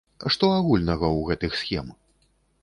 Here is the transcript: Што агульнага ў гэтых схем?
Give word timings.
Што 0.35 0.47
агульнага 0.53 1.07
ў 1.17 1.29
гэтых 1.29 1.59
схем? 1.61 1.93